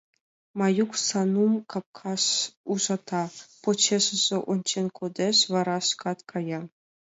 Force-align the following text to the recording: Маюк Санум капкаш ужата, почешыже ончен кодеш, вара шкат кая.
Маюк 0.59 0.91
Санум 1.07 1.53
капкаш 1.71 2.23
ужата, 2.71 3.23
почешыже 3.61 4.37
ончен 4.51 4.85
кодеш, 4.97 5.37
вара 5.53 5.77
шкат 5.89 6.19
кая. 6.31 6.61